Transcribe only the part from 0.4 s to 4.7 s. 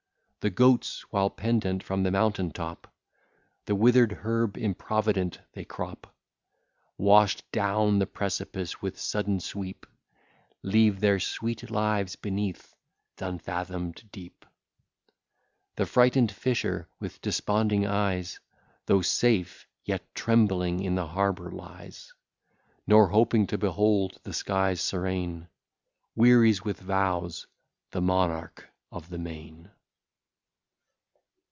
The goats, while, pendent from the mountain top, The wither'd herb